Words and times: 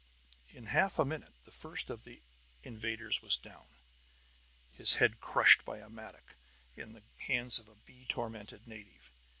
In 0.49 0.65
half 0.65 0.97
a 0.97 1.05
minute 1.05 1.35
the 1.45 1.51
first 1.51 1.91
of 1.91 2.05
the 2.05 2.23
invaders 2.63 3.21
was 3.21 3.37
down, 3.37 3.67
his 4.71 4.95
head 4.95 5.19
crushed 5.21 5.63
by 5.63 5.77
a 5.77 5.91
mattock 5.91 6.37
in 6.75 6.93
the 6.93 7.03
hands 7.27 7.59
of 7.59 7.69
a 7.69 7.75
bee 7.75 8.07
tormented 8.09 8.65
native. 8.67 9.11